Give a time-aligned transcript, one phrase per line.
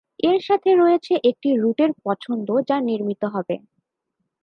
[0.23, 3.55] এর সাথে রয়েছে একটি রুটের পছন্দ যা নির্মিত হবে।